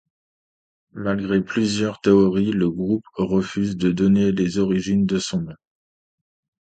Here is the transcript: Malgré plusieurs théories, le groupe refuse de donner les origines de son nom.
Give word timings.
Malgré 0.95 1.41
plusieurs 1.43 2.01
théories, 2.01 2.51
le 2.51 2.71
groupe 2.71 3.05
refuse 3.13 3.77
de 3.77 3.91
donner 3.91 4.31
les 4.31 4.57
origines 4.57 5.05
de 5.05 5.19
son 5.19 5.41
nom. 5.41 5.55